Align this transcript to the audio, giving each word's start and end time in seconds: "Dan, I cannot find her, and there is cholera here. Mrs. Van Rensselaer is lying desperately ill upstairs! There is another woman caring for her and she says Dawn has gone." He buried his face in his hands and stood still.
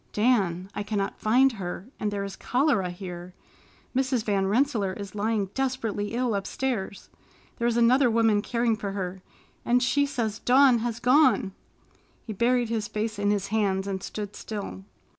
"Dan, 0.13 0.67
I 0.73 0.81
cannot 0.81 1.19
find 1.19 1.51
her, 1.51 1.85
and 1.99 2.09
there 2.09 2.23
is 2.23 2.35
cholera 2.35 2.89
here. 2.89 3.35
Mrs. 3.95 4.23
Van 4.23 4.47
Rensselaer 4.47 4.93
is 4.93 5.13
lying 5.13 5.51
desperately 5.53 6.15
ill 6.15 6.33
upstairs! 6.33 7.09
There 7.59 7.67
is 7.67 7.77
another 7.77 8.09
woman 8.09 8.41
caring 8.41 8.75
for 8.75 8.93
her 8.93 9.21
and 9.63 9.83
she 9.83 10.07
says 10.07 10.39
Dawn 10.39 10.79
has 10.79 10.99
gone." 10.99 11.53
He 12.25 12.33
buried 12.33 12.69
his 12.69 12.87
face 12.87 13.19
in 13.19 13.29
his 13.29 13.49
hands 13.49 13.85
and 13.85 14.01
stood 14.01 14.35
still. 14.35 14.85